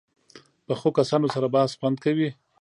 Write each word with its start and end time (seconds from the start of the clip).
پخو 0.65 0.89
کسانو 0.99 1.27
سره 1.35 1.47
بحث 1.55 1.71
خوند 1.79 1.97
کوي 2.03 2.29